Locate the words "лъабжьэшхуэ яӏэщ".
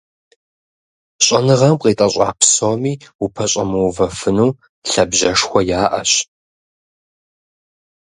4.89-6.11